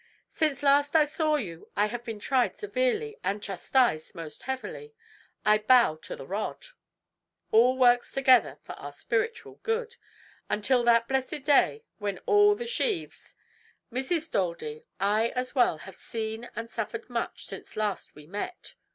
"Since 0.31 0.63
last 0.63 0.95
I 0.95 1.05
saw 1.05 1.35
you, 1.35 1.69
I 1.75 1.85
have 1.85 2.03
been 2.03 2.17
tried 2.19 2.57
severely 2.57 3.17
and 3.23 3.39
chastised 3.39 4.15
most 4.15 4.41
heavily. 4.41 4.95
I 5.45 5.59
bow 5.59 5.93
to 5.97 6.15
the 6.15 6.25
rod. 6.25 6.65
All 7.51 7.77
works 7.77 8.11
together 8.11 8.57
for 8.63 8.71
our 8.79 8.91
spiritual 8.91 9.59
good. 9.61 9.97
Until 10.49 10.83
that 10.85 11.07
blessed 11.07 11.43
day, 11.43 11.83
when 11.99 12.17
all 12.25 12.55
the 12.55 12.65
sheaves" 12.65 13.35
"Mrs. 13.93 14.31
Daldy, 14.31 14.85
I 14.99 15.27
as 15.35 15.53
well 15.53 15.77
have 15.77 15.95
seen 15.95 16.49
and 16.55 16.67
suffered 16.67 17.07
much 17.07 17.45
since 17.45 17.75
last 17.77 18.15
we 18.15 18.25
met. 18.25 18.73